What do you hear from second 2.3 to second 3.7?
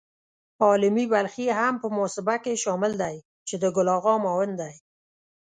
کې شامل دی چې د